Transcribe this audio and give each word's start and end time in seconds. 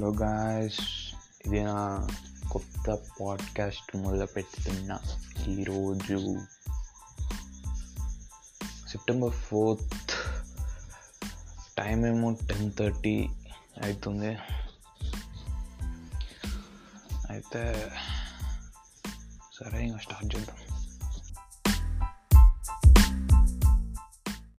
hello 0.00 0.12
guys 0.12 0.78
ఇది 1.46 1.64
నా 1.64 2.08
కొత్త 2.50 2.98
పాడ్కాస్ట్ 3.20 3.96
మొదలు 3.96 4.26
పెడుతున్నా 4.26 4.96
ఈరోజు 5.48 6.36
సెప్టెంబర్ 8.88 9.32
ఫోర్త్ 9.32 10.14
టైం 11.78 12.06
ఏమో 12.06 12.30
టెన్ 12.32 12.72
థర్టీ 12.78 13.28
అవుతుంది 13.82 14.32
అయితే 17.30 17.90
సరే 19.52 19.86
ఇంకా 19.86 19.98
స్టార్ట్ 19.98 20.36
చేద్దాం 20.36 20.79